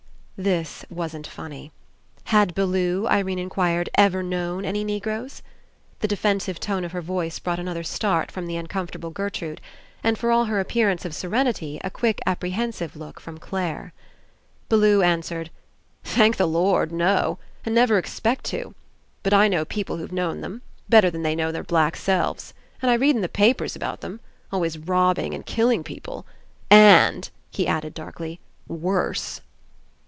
[0.57, 1.71] ''This wasn't funny.
[2.23, 5.43] Had Bellew, Irene inquired, ever known any Negroes?
[5.99, 9.61] The defen sive tone of her voice brought another start from the uncomfortable Gertrude,
[10.03, 13.93] and, for all her appearance of serenity, a quick apprehen sive look from Clare.
[14.67, 15.51] Bellew answered:
[16.03, 17.37] "Thank the Lord, no!
[17.63, 18.73] And never expect to!
[19.21, 22.55] But I know people who've known them, better than they know their black selves.
[22.81, 24.19] And I read in the papers about them.
[24.51, 26.25] Always robbing and killing people.
[26.71, 29.41] And," he added darkly, "worse."